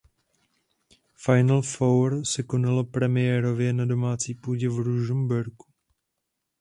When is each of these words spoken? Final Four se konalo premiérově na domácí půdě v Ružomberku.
Final 1.25 1.61
Four 1.61 2.25
se 2.25 2.43
konalo 2.47 2.83
premiérově 2.91 3.73
na 3.73 3.85
domácí 3.85 4.35
půdě 4.35 4.69
v 4.69 4.75
Ružomberku. 4.75 5.67